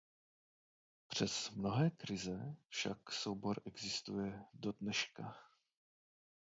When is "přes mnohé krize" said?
1.07-2.55